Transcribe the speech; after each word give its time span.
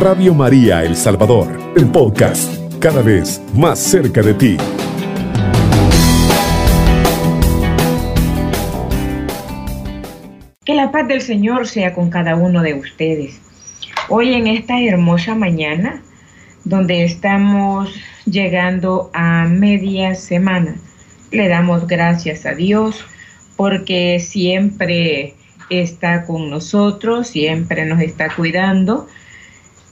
Radio 0.00 0.32
María 0.32 0.82
El 0.82 0.96
Salvador, 0.96 1.46
el 1.76 1.84
podcast, 1.90 2.54
cada 2.78 3.02
vez 3.02 3.38
más 3.54 3.78
cerca 3.78 4.22
de 4.22 4.32
ti. 4.32 4.56
Que 10.64 10.72
la 10.72 10.90
paz 10.90 11.06
del 11.06 11.20
Señor 11.20 11.66
sea 11.66 11.92
con 11.92 12.08
cada 12.08 12.34
uno 12.34 12.62
de 12.62 12.72
ustedes. 12.72 13.42
Hoy 14.08 14.32
en 14.32 14.46
esta 14.46 14.80
hermosa 14.80 15.34
mañana, 15.34 16.00
donde 16.64 17.04
estamos 17.04 17.94
llegando 18.24 19.10
a 19.12 19.44
media 19.44 20.14
semana, 20.14 20.76
le 21.30 21.46
damos 21.48 21.86
gracias 21.86 22.46
a 22.46 22.54
Dios 22.54 23.04
porque 23.54 24.18
siempre 24.18 25.34
está 25.68 26.24
con 26.24 26.48
nosotros, 26.48 27.28
siempre 27.28 27.84
nos 27.84 28.00
está 28.00 28.34
cuidando. 28.34 29.06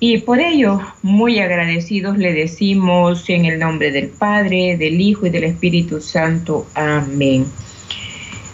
Y 0.01 0.19
por 0.19 0.39
ello, 0.39 0.81
muy 1.03 1.41
agradecidos 1.41 2.19
le 2.19 2.33
decimos 2.33 3.29
en 3.29 3.47
el 3.47 3.59
nombre 3.59 3.91
del 3.91 4.09
Padre, 4.09 4.77
del 4.77 5.01
Hijo 5.01 5.27
y 5.27 5.31
del 5.31 5.45
Espíritu 5.45 6.01
Santo. 6.01 6.67
Amén. 6.75 7.47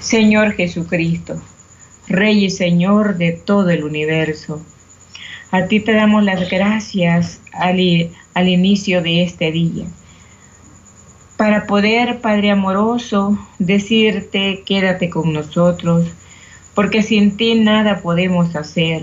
Señor 0.00 0.52
Jesucristo, 0.52 1.40
Rey 2.08 2.46
y 2.46 2.50
Señor 2.50 3.16
de 3.16 3.32
todo 3.32 3.70
el 3.70 3.84
universo, 3.84 4.62
a 5.50 5.66
ti 5.66 5.80
te 5.80 5.92
damos 5.92 6.24
las 6.24 6.50
gracias 6.50 7.40
al, 7.52 7.78
inicio 8.48 9.02
de 9.02 9.22
este 9.22 9.52
día 9.52 9.84
para 11.36 11.66
poder, 11.66 12.20
Padre 12.20 12.50
amoroso, 12.50 13.38
decirte, 13.58 14.62
quédate 14.66 15.10
con 15.10 15.32
nosotros, 15.32 16.06
porque 16.74 17.02
sin 17.02 17.36
ti 17.36 17.54
nada 17.54 18.00
podemos 18.02 18.54
hacer. 18.56 19.02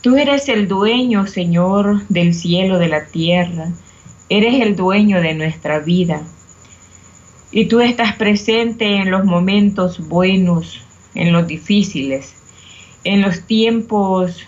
Tú 0.00 0.16
eres 0.16 0.48
el 0.48 0.66
dueño, 0.66 1.26
Señor, 1.26 2.06
del 2.08 2.32
cielo, 2.32 2.78
de 2.78 2.88
la 2.88 3.06
tierra. 3.06 3.68
Eres 4.30 4.62
el 4.62 4.74
dueño 4.74 5.20
de 5.20 5.34
nuestra 5.34 5.80
vida. 5.80 6.22
Y 7.52 7.66
tú 7.66 7.80
estás 7.80 8.16
presente 8.16 8.96
en 8.96 9.10
los 9.10 9.26
momentos 9.26 10.08
buenos, 10.08 10.80
en 11.14 11.32
los 11.32 11.46
difíciles, 11.46 12.34
en 13.04 13.20
los 13.20 13.42
tiempos 13.42 14.46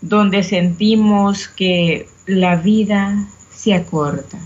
donde 0.00 0.42
sentimos 0.42 1.48
que 1.48 2.06
la 2.26 2.56
vida 2.56 3.26
se 3.50 3.74
acorta, 3.74 4.38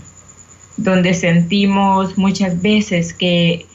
donde 0.75 1.13
sentimos 1.13 2.17
muchas 2.17 2.61
veces 2.61 3.13
que, 3.13 3.65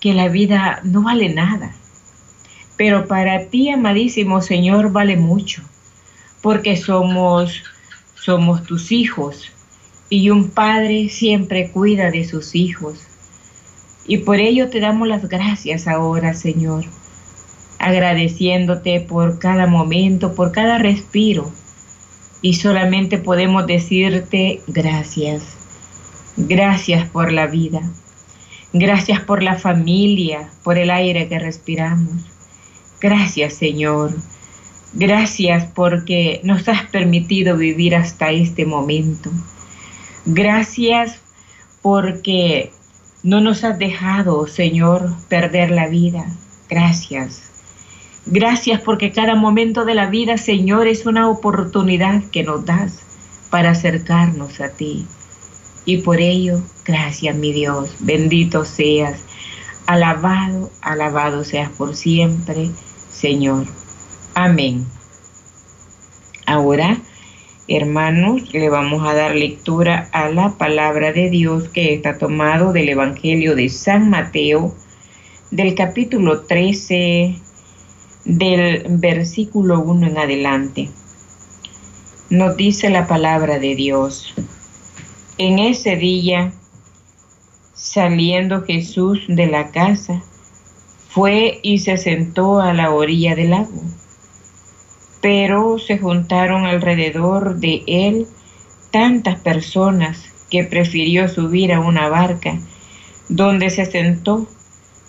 que 0.00 0.14
la 0.14 0.28
vida 0.28 0.80
no 0.84 1.02
vale 1.02 1.28
nada, 1.28 1.74
pero 2.76 3.08
para 3.08 3.46
ti, 3.46 3.70
amadísimo 3.70 4.40
Señor, 4.40 4.92
vale 4.92 5.16
mucho, 5.16 5.62
porque 6.42 6.76
somos, 6.76 7.62
somos 8.14 8.64
tus 8.64 8.92
hijos 8.92 9.50
y 10.10 10.30
un 10.30 10.50
padre 10.50 11.08
siempre 11.08 11.70
cuida 11.70 12.10
de 12.10 12.24
sus 12.24 12.54
hijos. 12.54 12.98
Y 14.06 14.18
por 14.18 14.40
ello 14.40 14.70
te 14.70 14.80
damos 14.80 15.06
las 15.08 15.28
gracias 15.28 15.86
ahora, 15.86 16.32
Señor, 16.32 16.84
agradeciéndote 17.78 19.00
por 19.00 19.38
cada 19.38 19.66
momento, 19.66 20.34
por 20.34 20.52
cada 20.52 20.78
respiro. 20.78 21.50
Y 22.40 22.54
solamente 22.54 23.18
podemos 23.18 23.66
decirte 23.66 24.62
gracias. 24.66 25.42
Gracias 26.36 27.08
por 27.08 27.32
la 27.32 27.48
vida. 27.48 27.82
Gracias 28.72 29.20
por 29.20 29.42
la 29.42 29.56
familia, 29.56 30.48
por 30.62 30.78
el 30.78 30.90
aire 30.90 31.28
que 31.28 31.38
respiramos. 31.38 32.24
Gracias 33.00 33.54
Señor. 33.54 34.12
Gracias 34.92 35.66
porque 35.74 36.40
nos 36.44 36.68
has 36.68 36.84
permitido 36.86 37.56
vivir 37.56 37.94
hasta 37.94 38.30
este 38.30 38.64
momento. 38.64 39.30
Gracias 40.24 41.20
porque 41.82 42.72
no 43.22 43.40
nos 43.40 43.64
has 43.64 43.78
dejado, 43.78 44.46
Señor, 44.46 45.14
perder 45.28 45.70
la 45.70 45.88
vida. 45.88 46.26
Gracias. 46.68 47.42
Gracias 48.26 48.80
porque 48.80 49.10
cada 49.10 49.34
momento 49.34 49.84
de 49.84 49.94
la 49.94 50.06
vida, 50.06 50.36
Señor, 50.36 50.86
es 50.86 51.06
una 51.06 51.28
oportunidad 51.28 52.22
que 52.30 52.42
nos 52.42 52.64
das 52.64 53.00
para 53.50 53.70
acercarnos 53.70 54.60
a 54.60 54.68
ti. 54.70 55.06
Y 55.84 55.98
por 55.98 56.20
ello, 56.20 56.60
gracias, 56.84 57.34
mi 57.36 57.52
Dios. 57.52 57.90
Bendito 58.00 58.64
seas. 58.64 59.20
Alabado, 59.86 60.70
alabado 60.82 61.44
seas 61.44 61.70
por 61.70 61.96
siempre. 61.96 62.70
Señor. 63.10 63.66
Amén. 64.40 64.86
Ahora, 66.46 66.96
hermanos, 67.66 68.54
le 68.54 68.68
vamos 68.68 69.04
a 69.04 69.12
dar 69.12 69.34
lectura 69.34 70.08
a 70.12 70.28
la 70.28 70.52
palabra 70.52 71.12
de 71.12 71.28
Dios 71.28 71.68
que 71.70 71.92
está 71.92 72.18
tomado 72.18 72.72
del 72.72 72.88
Evangelio 72.88 73.56
de 73.56 73.68
San 73.68 74.10
Mateo, 74.10 74.76
del 75.50 75.74
capítulo 75.74 76.42
13, 76.42 77.34
del 78.26 78.84
versículo 78.90 79.80
1 79.80 80.06
en 80.06 80.18
adelante. 80.18 80.88
Nos 82.30 82.56
dice 82.56 82.90
la 82.90 83.08
palabra 83.08 83.58
de 83.58 83.74
Dios. 83.74 84.34
En 85.36 85.58
ese 85.58 85.96
día, 85.96 86.52
saliendo 87.74 88.62
Jesús 88.62 89.18
de 89.26 89.48
la 89.48 89.72
casa, 89.72 90.22
fue 91.08 91.58
y 91.64 91.80
se 91.80 91.96
sentó 91.96 92.60
a 92.60 92.72
la 92.72 92.92
orilla 92.92 93.34
del 93.34 93.50
lago. 93.50 93.82
Pero 95.20 95.78
se 95.78 95.98
juntaron 95.98 96.64
alrededor 96.64 97.56
de 97.56 97.82
él 97.86 98.26
tantas 98.90 99.40
personas 99.40 100.24
que 100.50 100.64
prefirió 100.64 101.28
subir 101.28 101.72
a 101.72 101.80
una 101.80 102.08
barca, 102.08 102.58
donde 103.28 103.70
se 103.70 103.84
sentó 103.86 104.48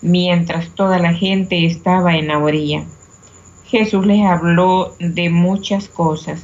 mientras 0.01 0.69
toda 0.69 0.99
la 0.99 1.13
gente 1.13 1.65
estaba 1.65 2.15
en 2.15 2.27
la 2.27 2.39
orilla. 2.39 2.83
Jesús 3.65 4.05
les 4.05 4.25
habló 4.25 4.95
de 4.99 5.29
muchas 5.29 5.87
cosas. 5.87 6.41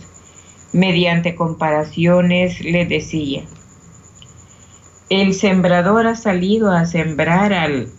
Mediante 0.71 1.35
comparaciones 1.35 2.59
les 2.61 2.87
decía, 2.89 3.43
el 5.09 5.33
sembrador 5.33 6.07
ha 6.07 6.15
salido 6.15 6.71
a 6.71 6.85
sembrar 6.85 7.53
al 7.53 7.89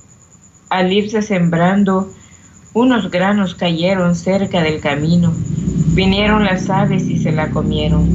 al 0.68 0.92
irse 0.92 1.22
sembrando, 1.22 2.10
unos 2.74 3.10
granos 3.10 3.54
cayeron 3.54 4.14
cerca 4.14 4.62
del 4.62 4.80
camino. 4.80 5.32
Vinieron 5.96 6.44
las 6.44 6.70
aves 6.70 7.08
y 7.08 7.18
se 7.18 7.32
la 7.32 7.50
comieron. 7.50 8.06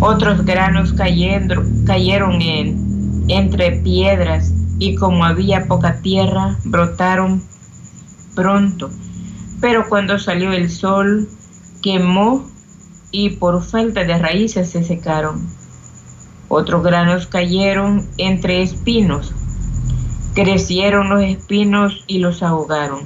Otros 0.00 0.44
granos 0.44 0.92
cayeron 0.92 2.42
en, 2.42 3.24
entre 3.28 3.80
piedras 3.80 4.52
y 4.78 4.96
como 4.96 5.24
había 5.24 5.66
poca 5.66 6.02
tierra, 6.02 6.58
brotaron 6.64 7.42
pronto. 8.34 8.90
Pero 9.62 9.88
cuando 9.88 10.18
salió 10.18 10.52
el 10.52 10.68
sol, 10.68 11.26
quemó 11.80 12.46
y 13.10 13.30
por 13.30 13.62
falta 13.62 14.04
de 14.04 14.18
raíces 14.18 14.68
se 14.68 14.84
secaron. 14.84 15.46
Otros 16.48 16.82
granos 16.82 17.26
cayeron 17.26 18.06
entre 18.18 18.60
espinos 18.60 19.32
Crecieron 20.38 21.08
los 21.08 21.24
espinos 21.24 22.04
y 22.06 22.18
los 22.20 22.44
ahogaron. 22.44 23.00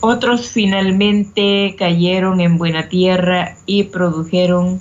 Otros 0.00 0.48
finalmente 0.48 1.74
cayeron 1.78 2.40
en 2.40 2.58
buena 2.58 2.88
tierra 2.88 3.56
y 3.66 3.84
produjeron 3.84 4.80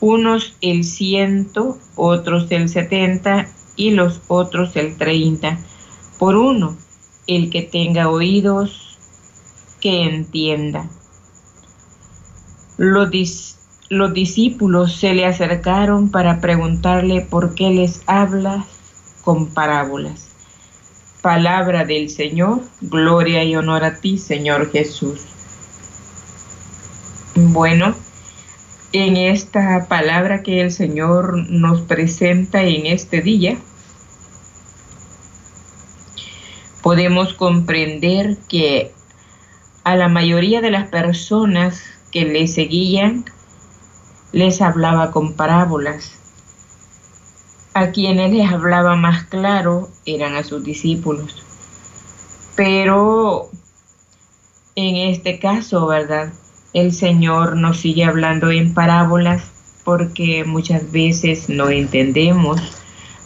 unos 0.00 0.56
el 0.60 0.84
ciento, 0.84 1.78
otros 1.94 2.50
el 2.50 2.68
setenta 2.68 3.48
y 3.76 3.92
los 3.92 4.20
otros 4.28 4.76
el 4.76 4.96
treinta. 4.96 5.58
Por 6.18 6.36
uno, 6.36 6.76
el 7.26 7.48
que 7.48 7.62
tenga 7.62 8.08
oídos, 8.08 8.98
que 9.80 10.02
entienda. 10.04 10.88
Los, 12.76 13.56
los 13.88 14.12
discípulos 14.12 14.96
se 14.96 15.14
le 15.14 15.26
acercaron 15.26 16.10
para 16.10 16.40
preguntarle 16.40 17.20
por 17.20 17.54
qué 17.54 17.70
les 17.70 18.02
habla 18.06 18.66
con 19.22 19.46
parábolas. 19.46 20.33
Palabra 21.24 21.86
del 21.86 22.10
Señor, 22.10 22.60
gloria 22.82 23.44
y 23.44 23.56
honor 23.56 23.82
a 23.82 23.94
ti, 23.94 24.18
Señor 24.18 24.70
Jesús. 24.70 25.22
Bueno, 27.34 27.94
en 28.92 29.16
esta 29.16 29.86
palabra 29.88 30.42
que 30.42 30.60
el 30.60 30.70
Señor 30.70 31.48
nos 31.48 31.80
presenta 31.80 32.62
en 32.64 32.84
este 32.84 33.22
día, 33.22 33.56
podemos 36.82 37.32
comprender 37.32 38.36
que 38.46 38.92
a 39.82 39.96
la 39.96 40.08
mayoría 40.08 40.60
de 40.60 40.72
las 40.72 40.88
personas 40.88 41.84
que 42.10 42.26
le 42.26 42.46
seguían 42.48 43.24
les 44.32 44.60
hablaba 44.60 45.10
con 45.10 45.32
parábolas 45.32 46.18
a 47.74 47.90
quienes 47.90 48.32
les 48.32 48.50
hablaba 48.50 48.96
más 48.96 49.24
claro 49.24 49.90
eran 50.06 50.36
a 50.36 50.44
sus 50.44 50.64
discípulos. 50.64 51.42
Pero 52.56 53.50
en 54.76 54.96
este 54.96 55.38
caso, 55.38 55.86
¿verdad? 55.86 56.32
el 56.74 56.92
Señor 56.92 57.56
nos 57.56 57.78
sigue 57.78 58.04
hablando 58.04 58.50
en 58.50 58.74
parábolas 58.74 59.44
porque 59.84 60.44
muchas 60.44 60.90
veces 60.90 61.48
no 61.48 61.70
entendemos 61.70 62.60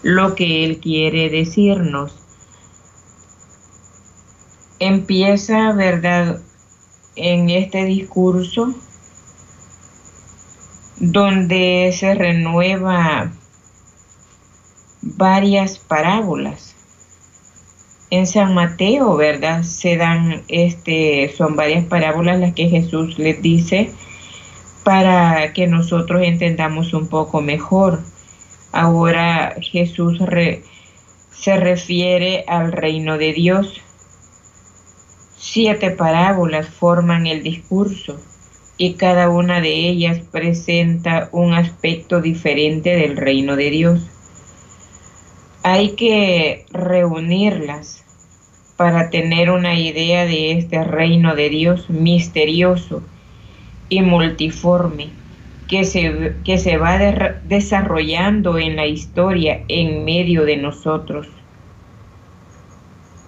lo 0.02 0.34
que 0.34 0.64
Él 0.64 0.78
quiere 0.78 1.30
decirnos. 1.30 2.14
Empieza, 4.78 5.72
¿verdad?, 5.72 6.40
en 7.16 7.50
este 7.50 7.84
discurso 7.84 8.74
donde 11.00 11.92
se 11.98 12.14
renueva 12.14 13.32
varias 15.02 15.78
parábolas. 15.78 16.74
En 18.10 18.26
San 18.26 18.54
Mateo, 18.54 19.16
¿verdad? 19.16 19.62
Se 19.64 19.96
dan, 19.96 20.42
este, 20.48 21.32
son 21.36 21.56
varias 21.56 21.84
parábolas 21.84 22.40
las 22.40 22.54
que 22.54 22.68
Jesús 22.68 23.18
les 23.18 23.42
dice 23.42 23.92
para 24.82 25.52
que 25.52 25.66
nosotros 25.66 26.22
entendamos 26.22 26.94
un 26.94 27.08
poco 27.08 27.42
mejor. 27.42 28.00
Ahora 28.72 29.54
Jesús 29.60 30.18
se 31.30 31.56
refiere 31.56 32.44
al 32.48 32.72
reino 32.72 33.18
de 33.18 33.34
Dios. 33.34 33.82
Siete 35.36 35.90
parábolas 35.90 36.68
forman 36.68 37.26
el 37.26 37.42
discurso 37.42 38.18
y 38.78 38.94
cada 38.94 39.28
una 39.28 39.60
de 39.60 39.88
ellas 39.88 40.20
presenta 40.32 41.28
un 41.32 41.52
aspecto 41.52 42.20
diferente 42.20 42.96
del 42.96 43.16
reino 43.16 43.56
de 43.56 43.70
Dios. 43.70 44.08
Hay 45.70 45.90
que 45.96 46.64
reunirlas 46.70 48.02
para 48.78 49.10
tener 49.10 49.50
una 49.50 49.78
idea 49.78 50.24
de 50.24 50.52
este 50.52 50.82
reino 50.82 51.34
de 51.34 51.50
Dios 51.50 51.90
misterioso 51.90 53.02
y 53.90 54.00
multiforme 54.00 55.10
que 55.68 55.84
se, 55.84 56.36
que 56.42 56.56
se 56.56 56.78
va 56.78 56.96
desarrollando 57.44 58.56
en 58.56 58.76
la 58.76 58.86
historia 58.86 59.62
en 59.68 60.06
medio 60.06 60.46
de 60.46 60.56
nosotros. 60.56 61.28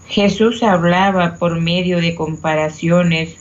Jesús 0.09 0.63
hablaba 0.63 1.37
por 1.39 1.61
medio 1.61 2.01
de 2.01 2.15
comparaciones 2.15 3.37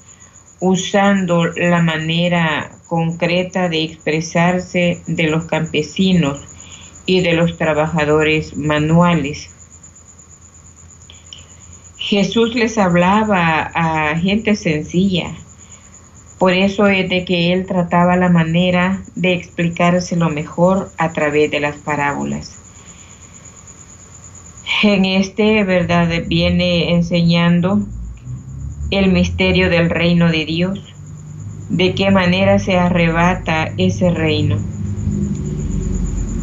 usando 0.59 1.45
la 1.45 1.81
manera 1.81 2.71
concreta 2.87 3.69
de 3.69 3.81
expresarse 3.81 5.01
de 5.07 5.29
los 5.29 5.45
campesinos 5.45 6.48
y 7.09 7.21
de 7.21 7.33
los 7.33 7.57
trabajadores 7.57 8.55
manuales. 8.55 9.49
Jesús 11.97 12.53
les 12.53 12.77
hablaba 12.77 13.71
a 13.73 14.15
gente 14.15 14.55
sencilla, 14.55 15.33
por 16.37 16.53
eso 16.53 16.85
es 16.85 17.09
de 17.09 17.25
que 17.25 17.51
él 17.51 17.65
trataba 17.65 18.15
la 18.15 18.29
manera 18.29 19.01
de 19.15 19.33
explicárselo 19.33 20.29
mejor 20.29 20.91
a 20.99 21.11
través 21.11 21.49
de 21.49 21.59
las 21.59 21.77
parábolas. 21.77 22.55
En 24.83 25.05
este, 25.05 25.63
¿verdad? 25.63 26.09
Viene 26.27 26.93
enseñando 26.93 27.87
el 28.91 29.11
misterio 29.11 29.71
del 29.71 29.89
reino 29.89 30.29
de 30.29 30.45
Dios, 30.45 30.79
de 31.69 31.95
qué 31.95 32.11
manera 32.11 32.59
se 32.59 32.77
arrebata 32.77 33.71
ese 33.77 34.11
reino. 34.11 34.78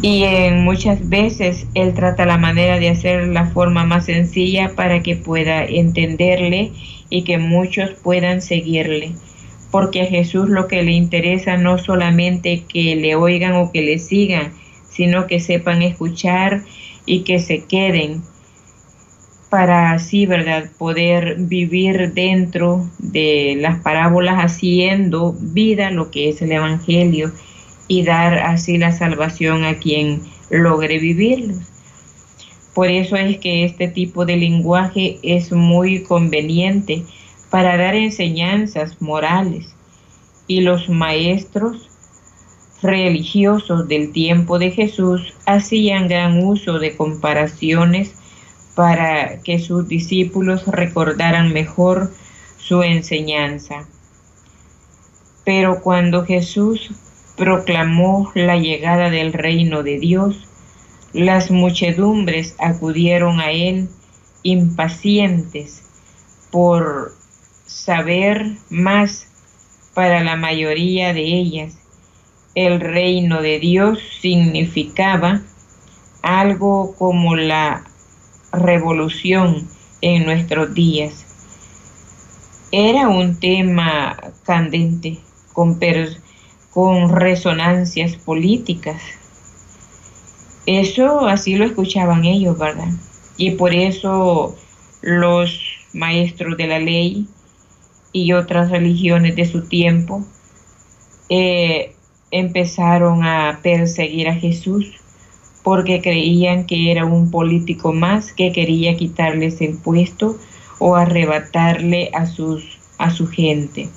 Y 0.01 0.23
en 0.23 0.63
muchas 0.63 1.09
veces 1.09 1.65
Él 1.73 1.93
trata 1.93 2.25
la 2.25 2.37
manera 2.37 2.79
de 2.79 2.89
hacer 2.89 3.27
la 3.27 3.47
forma 3.47 3.83
más 3.83 4.05
sencilla 4.05 4.73
para 4.75 5.01
que 5.01 5.15
pueda 5.15 5.65
entenderle 5.65 6.71
y 7.09 7.23
que 7.23 7.39
muchos 7.39 7.91
puedan 8.03 8.41
seguirle. 8.41 9.13
Porque 9.71 10.03
a 10.03 10.05
Jesús 10.05 10.49
lo 10.49 10.67
que 10.67 10.83
le 10.83 10.91
interesa 10.91 11.57
no 11.57 11.77
solamente 11.77 12.63
que 12.71 12.95
le 12.95 13.15
oigan 13.15 13.53
o 13.53 13.71
que 13.71 13.81
le 13.81 13.97
sigan, 13.97 14.53
sino 14.87 15.25
que 15.25 15.39
sepan 15.39 15.81
escuchar 15.81 16.61
y 17.05 17.21
que 17.21 17.39
se 17.39 17.63
queden 17.63 18.21
para 19.49 19.93
así, 19.93 20.25
¿verdad?, 20.25 20.69
poder 20.77 21.37
vivir 21.39 22.13
dentro 22.13 22.87
de 22.99 23.57
las 23.59 23.81
parábolas 23.81 24.37
haciendo 24.37 25.35
vida 25.39 25.89
lo 25.89 26.11
que 26.11 26.29
es 26.29 26.41
el 26.41 26.51
Evangelio 26.51 27.31
y 27.87 28.03
dar 28.03 28.33
así 28.39 28.77
la 28.77 28.91
salvación 28.91 29.63
a 29.63 29.77
quien 29.79 30.21
logre 30.49 30.99
vivirlo. 30.99 31.55
Por 32.73 32.89
eso 32.89 33.15
es 33.15 33.39
que 33.39 33.65
este 33.65 33.87
tipo 33.87 34.25
de 34.25 34.37
lenguaje 34.37 35.19
es 35.23 35.51
muy 35.51 36.03
conveniente 36.03 37.03
para 37.49 37.77
dar 37.77 37.95
enseñanzas 37.95 39.01
morales 39.01 39.73
y 40.47 40.61
los 40.61 40.89
maestros 40.89 41.89
religiosos 42.81 43.87
del 43.87 44.11
tiempo 44.11 44.59
de 44.59 44.71
Jesús 44.71 45.33
hacían 45.45 46.07
gran 46.07 46.43
uso 46.43 46.79
de 46.79 46.95
comparaciones 46.95 48.13
para 48.75 49.41
que 49.41 49.57
sus 49.57 49.87
discípulos 49.87 50.67
recordaran 50.67 51.51
mejor 51.51 52.11
su 52.59 52.83
enseñanza. 52.83 53.87
Pero 55.43 55.81
cuando 55.81 56.25
Jesús 56.25 56.91
proclamó 57.37 58.31
la 58.35 58.57
llegada 58.57 59.09
del 59.09 59.31
reino 59.31 59.83
de 59.83 59.99
Dios, 59.99 60.47
las 61.13 61.51
muchedumbres 61.51 62.55
acudieron 62.57 63.39
a 63.39 63.51
él 63.51 63.87
impacientes 64.43 65.83
por 66.51 67.13
saber 67.65 68.57
más 68.69 69.27
para 69.93 70.23
la 70.23 70.35
mayoría 70.35 71.13
de 71.13 71.21
ellas. 71.21 71.77
El 72.55 72.79
reino 72.79 73.41
de 73.41 73.59
Dios 73.59 73.99
significaba 74.19 75.41
algo 76.23 76.95
como 76.97 77.35
la 77.35 77.83
revolución 78.51 79.67
en 80.01 80.25
nuestros 80.25 80.73
días. 80.73 81.25
Era 82.71 83.07
un 83.07 83.39
tema 83.39 84.17
candente, 84.43 85.19
con, 85.53 85.79
con 86.77 87.09
resonancias 87.09 88.17
políticas. 88.17 89.01
Eso 90.67 91.25
así 91.25 91.55
lo 91.55 91.65
escuchaban 91.65 92.23
ellos, 92.23 92.55
¿verdad? 92.55 92.91
Y 93.35 93.55
por 93.55 93.73
eso 93.73 94.55
los 95.01 95.59
maestros 95.93 96.55
de 96.55 96.67
la 96.67 96.77
ley 96.77 97.25
y 98.11 98.33
otras 98.33 98.69
religiones 98.69 99.35
de 99.35 99.45
su 99.45 99.67
tiempo 99.67 100.23
eh, 101.29 101.95
empezaron 102.29 103.23
a 103.23 103.59
perseguir 103.63 104.27
a 104.29 104.35
Jesús 104.35 105.01
porque 105.63 105.99
creían 105.99 106.67
que 106.67 106.91
era 106.91 107.05
un 107.05 107.31
político 107.31 107.91
más 107.91 108.33
que 108.33 108.51
quería 108.51 108.95
quitarles 108.95 109.61
el 109.61 109.79
puesto 109.79 110.37
o 110.77 110.95
arrebatarle 110.95 112.11
a, 112.13 112.27
sus, 112.27 112.77
a 112.99 113.09
su 113.09 113.25
gente. 113.25 113.89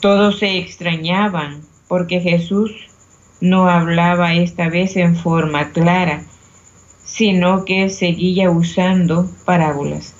Todos 0.00 0.38
se 0.38 0.58
extrañaban 0.58 1.62
porque 1.88 2.20
Jesús 2.20 2.70
no 3.40 3.68
hablaba 3.68 4.34
esta 4.34 4.68
vez 4.68 4.96
en 4.96 5.16
forma 5.16 5.70
clara, 5.72 6.22
sino 7.04 7.64
que 7.64 7.88
seguía 7.88 8.50
usando 8.50 9.28
parábolas. 9.44 10.14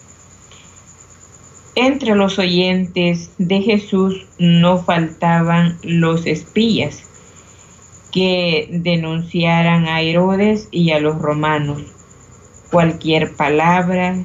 Entre 1.74 2.16
los 2.16 2.40
oyentes 2.40 3.30
de 3.38 3.60
Jesús 3.60 4.26
no 4.38 4.78
faltaban 4.78 5.78
los 5.82 6.26
espías, 6.26 7.04
que 8.10 8.68
denunciaran 8.72 9.86
a 9.86 10.00
Herodes 10.00 10.66
y 10.72 10.90
a 10.90 10.98
los 10.98 11.20
romanos. 11.20 11.82
Cualquier 12.72 13.36
palabra, 13.36 14.16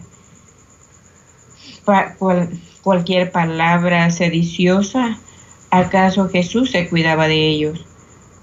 cualquier 2.82 3.32
palabra 3.32 4.10
sediciosa, 4.10 5.20
¿acaso 5.74 6.30
Jesús 6.30 6.70
se 6.70 6.88
cuidaba 6.88 7.28
de 7.28 7.48
ellos? 7.48 7.84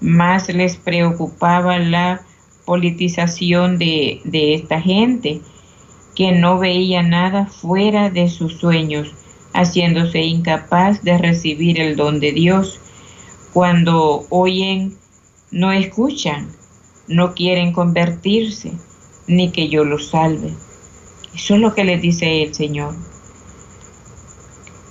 Más 0.01 0.49
les 0.49 0.75
preocupaba 0.75 1.79
la 1.79 2.23
politización 2.65 3.77
de, 3.77 4.21
esta 4.33 4.81
gente, 4.81 5.39
que 6.13 6.33
no 6.33 6.59
veía 6.59 7.03
nada 7.03 7.45
fuera 7.45 8.09
de 8.09 8.27
sus 8.27 8.55
sueños, 8.57 9.13
haciéndose 9.53 10.19
incapaz 10.19 11.03
de 11.03 11.17
recibir 11.17 11.79
el 11.79 11.95
don 11.95 12.19
de 12.19 12.33
Dios. 12.33 12.81
Cuando 13.53 14.25
oyen 14.29 14.97
no 15.51 15.71
escuchan, 15.71 16.49
no 17.07 17.33
quieren 17.33 17.71
convertirse, 17.71 18.73
ni 19.27 19.51
que 19.51 19.69
yo 19.69 19.85
los 19.85 20.09
salve. 20.09 20.53
Eso 21.33 21.55
es 21.55 21.61
lo 21.61 21.73
que 21.73 21.85
les 21.85 22.01
dice 22.01 22.43
el 22.43 22.53
Señor. 22.53 22.93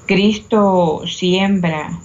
Cristo 0.06 1.02
siembra 1.06 2.00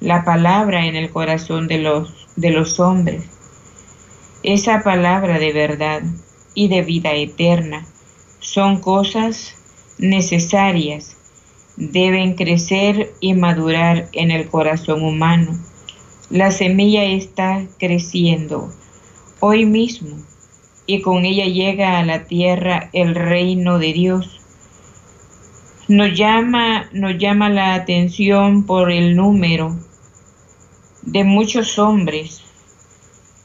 la 0.00 0.24
palabra 0.24 0.86
en 0.86 0.96
el 0.96 1.10
corazón 1.10 1.68
de 1.68 1.78
los, 1.78 2.28
de 2.36 2.50
los 2.50 2.80
hombres. 2.80 3.24
Esa 4.42 4.82
palabra 4.82 5.38
de 5.38 5.52
verdad 5.52 6.02
y 6.54 6.68
de 6.68 6.82
vida 6.82 7.12
eterna 7.12 7.86
son 8.40 8.80
cosas 8.80 9.54
necesarias 9.98 11.16
deben 11.80 12.34
crecer 12.34 13.14
y 13.20 13.32
madurar 13.32 14.08
en 14.12 14.30
el 14.30 14.48
corazón 14.48 15.02
humano. 15.02 15.58
La 16.28 16.50
semilla 16.50 17.04
está 17.04 17.64
creciendo 17.78 18.70
hoy 19.40 19.64
mismo 19.64 20.16
y 20.86 21.00
con 21.00 21.24
ella 21.24 21.46
llega 21.46 21.98
a 21.98 22.04
la 22.04 22.24
tierra 22.24 22.90
el 22.92 23.14
reino 23.14 23.78
de 23.78 23.92
Dios. 23.94 24.40
Nos 25.88 26.16
llama, 26.16 26.88
nos 26.92 27.16
llama 27.18 27.48
la 27.48 27.74
atención 27.74 28.64
por 28.64 28.92
el 28.92 29.16
número 29.16 29.74
de 31.02 31.24
muchos 31.24 31.78
hombres 31.78 32.42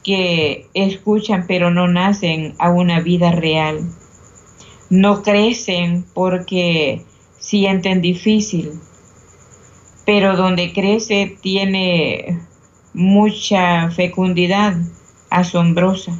que 0.04 0.68
escuchan 0.74 1.46
pero 1.48 1.70
no 1.70 1.88
nacen 1.88 2.54
a 2.58 2.70
una 2.70 3.00
vida 3.00 3.32
real. 3.32 3.80
No 4.88 5.22
crecen 5.22 6.04
porque 6.14 7.02
sienten 7.38 8.00
difícil, 8.00 8.72
pero 10.04 10.36
donde 10.36 10.72
crece 10.72 11.36
tiene 11.40 12.40
mucha 12.94 13.90
fecundidad 13.90 14.76
asombrosa. 15.30 16.12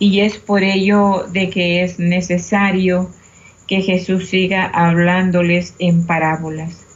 Y 0.00 0.20
es 0.20 0.38
por 0.38 0.62
ello 0.62 1.26
de 1.30 1.50
que 1.50 1.84
es 1.84 1.98
necesario 1.98 3.10
que 3.68 3.82
Jesús 3.82 4.26
siga 4.28 4.66
hablándoles 4.66 5.76
en 5.78 6.06
parábolas. 6.06 6.89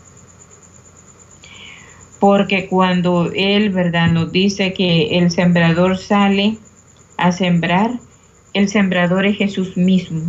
Porque 2.25 2.69
cuando 2.69 3.31
Él, 3.35 3.69
¿verdad?, 3.69 4.11
nos 4.11 4.33
dice 4.33 4.73
que 4.73 5.19
el 5.19 5.31
sembrador 5.31 5.99
sale 5.99 6.57
a 7.19 7.33
sembrar, 7.33 8.01
el 8.55 8.71
sembrador 8.71 9.27
es 9.27 9.37
Jesús 9.37 9.77
mismo 9.77 10.23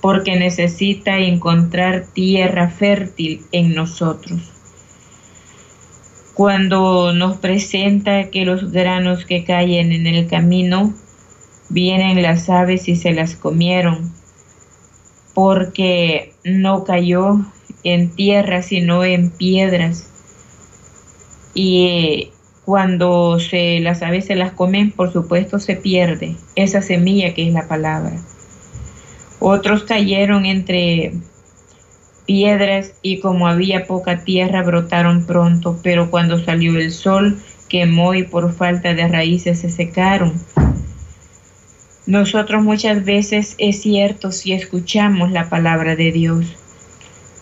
porque 0.00 0.34
necesita 0.34 1.18
encontrar 1.18 2.06
tierra 2.12 2.70
fértil 2.70 3.46
en 3.52 3.72
nosotros. 3.72 4.50
Cuando 6.34 7.12
nos 7.12 7.36
presenta 7.36 8.28
que 8.30 8.44
los 8.44 8.72
granos 8.72 9.24
que 9.24 9.44
caen 9.44 9.92
en 9.92 10.08
el 10.08 10.26
camino, 10.26 10.92
vienen 11.68 12.20
las 12.20 12.50
aves 12.50 12.88
y 12.88 12.96
se 12.96 13.12
las 13.12 13.36
comieron, 13.36 14.12
porque 15.34 16.34
no 16.42 16.82
cayó 16.82 17.46
en 17.84 18.10
tierra, 18.10 18.62
sino 18.62 19.04
en 19.04 19.30
piedras. 19.30 20.08
Y 21.54 22.30
cuando 22.64 23.38
se, 23.40 23.80
las 23.80 24.02
aves 24.02 24.26
se 24.26 24.36
las 24.36 24.52
comen, 24.52 24.92
por 24.92 25.12
supuesto 25.12 25.58
se 25.58 25.76
pierde 25.76 26.36
esa 26.54 26.80
semilla 26.82 27.34
que 27.34 27.46
es 27.46 27.52
la 27.52 27.68
palabra. 27.68 28.12
Otros 29.40 29.82
cayeron 29.82 30.46
entre 30.46 31.12
piedras 32.26 32.92
y 33.02 33.18
como 33.18 33.48
había 33.48 33.86
poca 33.86 34.24
tierra 34.24 34.62
brotaron 34.62 35.26
pronto, 35.26 35.80
pero 35.82 36.10
cuando 36.10 36.42
salió 36.42 36.78
el 36.78 36.92
sol 36.92 37.40
quemó 37.68 38.14
y 38.14 38.22
por 38.22 38.52
falta 38.52 38.94
de 38.94 39.08
raíces 39.08 39.60
se 39.60 39.70
secaron. 39.70 40.32
Nosotros 42.06 42.62
muchas 42.62 43.04
veces 43.04 43.54
es 43.58 43.82
cierto 43.82 44.32
si 44.32 44.52
escuchamos 44.52 45.30
la 45.32 45.48
palabra 45.48 45.96
de 45.96 46.12
Dios, 46.12 46.56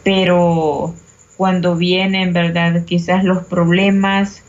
pero 0.04 0.94
cuando 1.40 1.74
vienen, 1.74 2.34
¿verdad? 2.34 2.84
Quizás 2.84 3.24
los 3.24 3.46
problemas, 3.46 4.42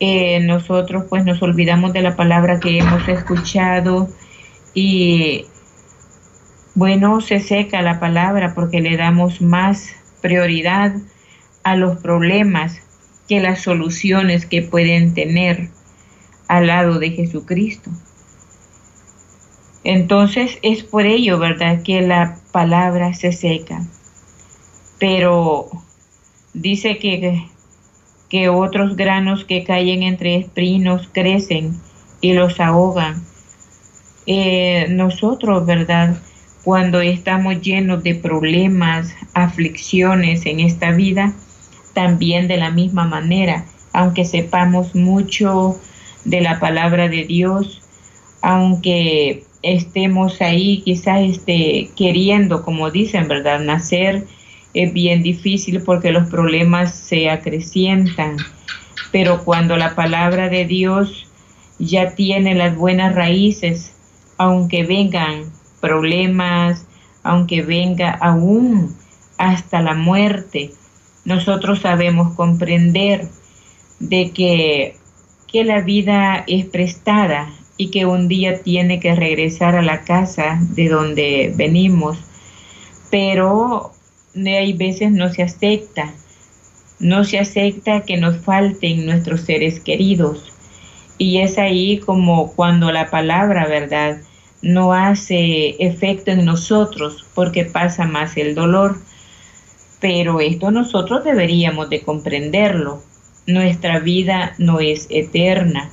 eh, 0.00 0.40
nosotros 0.40 1.04
pues 1.10 1.26
nos 1.26 1.42
olvidamos 1.42 1.92
de 1.92 2.00
la 2.00 2.16
palabra 2.16 2.58
que 2.58 2.78
hemos 2.78 3.06
escuchado 3.06 4.08
y 4.72 5.44
bueno, 6.74 7.20
se 7.20 7.38
seca 7.38 7.82
la 7.82 8.00
palabra 8.00 8.54
porque 8.54 8.80
le 8.80 8.96
damos 8.96 9.42
más 9.42 9.90
prioridad 10.22 10.94
a 11.64 11.76
los 11.76 11.98
problemas 11.98 12.80
que 13.28 13.38
las 13.40 13.60
soluciones 13.60 14.46
que 14.46 14.62
pueden 14.62 15.12
tener 15.12 15.68
al 16.48 16.68
lado 16.68 16.98
de 16.98 17.10
Jesucristo. 17.10 17.90
Entonces 19.84 20.58
es 20.62 20.82
por 20.82 21.04
ello, 21.04 21.38
¿verdad?, 21.38 21.82
que 21.82 22.00
la 22.00 22.38
palabra 22.52 23.12
se 23.12 23.32
seca. 23.32 23.84
Pero 24.98 25.68
dice 26.54 26.98
que, 26.98 27.46
que 28.28 28.48
otros 28.48 28.96
granos 28.96 29.44
que 29.44 29.64
caen 29.64 30.02
entre 30.02 30.36
espinos 30.36 31.08
crecen 31.12 31.76
y 32.20 32.32
los 32.32 32.60
ahogan. 32.60 33.22
Eh, 34.26 34.86
nosotros, 34.90 35.66
¿verdad? 35.66 36.16
cuando 36.64 37.00
estamos 37.00 37.60
llenos 37.60 38.02
de 38.02 38.14
problemas, 38.14 39.14
aflicciones 39.34 40.46
en 40.46 40.60
esta 40.60 40.92
vida, 40.92 41.32
también 41.92 42.48
de 42.48 42.56
la 42.56 42.70
misma 42.70 43.04
manera, 43.04 43.64
aunque 43.92 44.24
sepamos 44.24 44.94
mucho 44.94 45.78
de 46.24 46.40
la 46.40 46.60
palabra 46.60 47.08
de 47.08 47.24
Dios, 47.24 47.82
aunque 48.40 49.44
estemos 49.62 50.40
ahí 50.40 50.82
quizás 50.84 51.20
este, 51.22 51.90
queriendo, 51.96 52.62
como 52.62 52.90
dicen, 52.90 53.28
¿verdad? 53.28 53.60
Nacer 53.60 54.24
es 54.74 54.92
bien 54.92 55.22
difícil 55.22 55.82
porque 55.82 56.12
los 56.12 56.28
problemas 56.28 56.94
se 56.94 57.30
acrecientan, 57.30 58.36
pero 59.10 59.44
cuando 59.44 59.76
la 59.76 59.94
palabra 59.94 60.48
de 60.48 60.64
Dios 60.64 61.26
ya 61.78 62.14
tiene 62.14 62.54
las 62.54 62.76
buenas 62.76 63.14
raíces, 63.14 63.92
aunque 64.38 64.84
vengan 64.84 65.52
problemas, 65.80 66.86
aunque 67.22 67.62
venga 67.62 68.10
aún 68.10 68.96
hasta 69.36 69.82
la 69.82 69.94
muerte, 69.94 70.72
nosotros 71.24 71.80
sabemos 71.80 72.34
comprender 72.34 73.28
de 74.00 74.30
que, 74.30 74.96
que 75.46 75.64
la 75.64 75.80
vida 75.80 76.44
es 76.46 76.66
prestada 76.66 77.50
y 77.76 77.90
que 77.90 78.06
un 78.06 78.28
día 78.28 78.62
tiene 78.62 79.00
que 79.00 79.14
regresar 79.14 79.74
a 79.74 79.82
la 79.82 80.02
casa 80.02 80.58
de 80.60 80.88
donde 80.88 81.52
venimos, 81.56 82.18
pero 83.10 83.91
hay 84.34 84.72
veces 84.72 85.12
no 85.12 85.32
se 85.32 85.42
acepta, 85.42 86.14
no 86.98 87.24
se 87.24 87.38
acepta 87.38 88.02
que 88.02 88.16
nos 88.16 88.36
falten 88.38 89.06
nuestros 89.06 89.42
seres 89.42 89.80
queridos. 89.80 90.52
Y 91.18 91.38
es 91.38 91.58
ahí 91.58 91.98
como 91.98 92.52
cuando 92.52 92.90
la 92.90 93.10
palabra, 93.10 93.66
¿verdad? 93.66 94.18
no 94.62 94.94
hace 94.94 95.70
efecto 95.84 96.30
en 96.30 96.44
nosotros 96.44 97.26
porque 97.34 97.64
pasa 97.64 98.06
más 98.06 98.36
el 98.36 98.54
dolor. 98.54 98.98
Pero 100.00 100.40
esto 100.40 100.70
nosotros 100.70 101.24
deberíamos 101.24 101.90
de 101.90 102.00
comprenderlo. 102.02 103.02
Nuestra 103.46 103.98
vida 103.98 104.54
no 104.58 104.80
es 104.80 105.08
eterna 105.10 105.90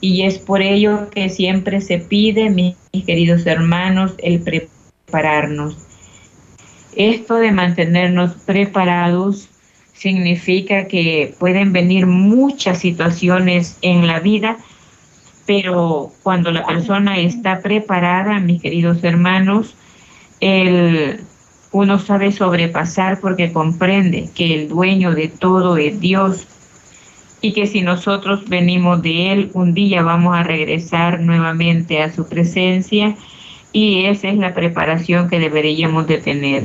y 0.00 0.22
es 0.22 0.38
por 0.38 0.62
ello 0.62 1.10
que 1.10 1.28
siempre 1.28 1.80
se 1.80 1.98
pide, 1.98 2.50
mis 2.50 2.76
queridos 3.06 3.46
hermanos, 3.46 4.14
el 4.18 4.40
prepararnos. 4.40 5.76
Esto 6.96 7.36
de 7.36 7.52
mantenernos 7.52 8.32
preparados 8.46 9.48
significa 9.92 10.88
que 10.88 11.34
pueden 11.38 11.72
venir 11.72 12.06
muchas 12.06 12.78
situaciones 12.78 13.78
en 13.82 14.06
la 14.06 14.20
vida 14.20 14.58
pero 15.46 16.12
cuando 16.22 16.50
la 16.50 16.66
persona 16.66 17.18
está 17.18 17.60
preparada, 17.60 18.40
mis 18.40 18.60
queridos 18.60 19.02
hermanos, 19.04 19.74
el, 20.40 21.20
uno 21.70 21.98
sabe 22.00 22.32
sobrepasar 22.32 23.20
porque 23.20 23.52
comprende 23.52 24.28
que 24.34 24.54
el 24.54 24.68
dueño 24.68 25.14
de 25.14 25.28
todo 25.28 25.76
es 25.76 26.00
Dios 26.00 26.48
y 27.40 27.52
que 27.52 27.66
si 27.66 27.80
nosotros 27.80 28.48
venimos 28.48 29.02
de 29.02 29.32
Él, 29.32 29.50
un 29.54 29.72
día 29.72 30.02
vamos 30.02 30.36
a 30.36 30.42
regresar 30.42 31.20
nuevamente 31.20 32.02
a 32.02 32.12
su 32.12 32.28
presencia 32.28 33.14
y 33.72 34.06
esa 34.06 34.28
es 34.28 34.38
la 34.38 34.52
preparación 34.52 35.28
que 35.28 35.38
deberíamos 35.38 36.08
de 36.08 36.18
tener. 36.18 36.64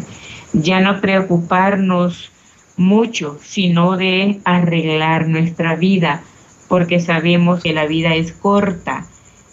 Ya 0.53 0.79
no 0.81 1.01
preocuparnos 1.01 2.31
mucho, 2.77 3.39
sino 3.43 3.97
de 3.97 4.39
arreglar 4.43 5.27
nuestra 5.27 5.75
vida 5.75 6.23
porque 6.67 7.01
sabemos 7.01 7.61
que 7.61 7.73
la 7.73 7.85
vida 7.85 8.15
es 8.15 8.31
corta, 8.31 9.05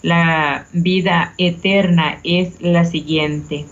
la 0.03 0.67
vida 0.73 1.35
eterna 1.37 2.21
es 2.23 2.61
la 2.61 2.85
siguiente. 2.85 3.67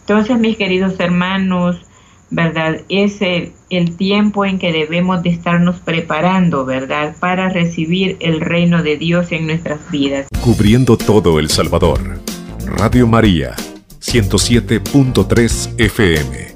Entonces, 0.00 0.38
mis 0.38 0.56
queridos 0.56 0.94
hermanos, 1.00 1.84
¿verdad? 2.30 2.82
Es 2.88 3.20
el, 3.22 3.52
el, 3.70 3.96
tiempo 3.96 4.44
en 4.44 4.60
que 4.60 4.70
debemos 4.70 5.24
de 5.24 5.30
estarnos 5.30 5.80
preparando, 5.80 6.64
¿verdad? 6.64 7.16
Para 7.18 7.48
recibir 7.48 8.16
el 8.20 8.40
reino 8.40 8.84
de 8.84 8.96
Dios 8.96 9.32
en 9.32 9.48
nuestras 9.48 9.80
vidas. 9.90 10.28
Cubriendo 10.40 10.96
todo 10.96 11.40
El 11.40 11.50
Salvador. 11.50 12.20
Radio 12.66 13.08
María, 13.08 13.56
107.3 14.00 15.74
FM. 15.78 16.55